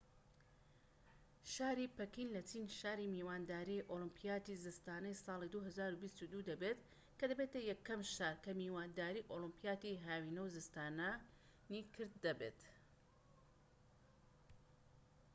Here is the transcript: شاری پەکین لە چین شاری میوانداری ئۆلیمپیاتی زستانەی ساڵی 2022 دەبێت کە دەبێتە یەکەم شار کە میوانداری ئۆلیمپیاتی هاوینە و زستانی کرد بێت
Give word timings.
شاری 1.55 1.87
پەکین 1.97 2.27
لە 2.35 2.41
چین 2.49 2.65
شاری 2.79 3.11
میوانداری 3.15 3.85
ئۆلیمپیاتی 3.89 4.61
زستانەی 4.65 5.19
ساڵی 5.25 5.49
2022 5.55 6.41
دەبێت 6.49 6.79
کە 7.17 7.25
دەبێتە 7.31 7.59
یەکەم 7.71 8.01
شار 8.15 8.35
کە 8.43 8.51
میوانداری 8.61 9.27
ئۆلیمپیاتی 9.31 10.01
هاوینە 10.05 10.41
و 10.43 10.53
زستانی 10.55 11.81
کرد 11.93 12.25
بێت 12.39 12.59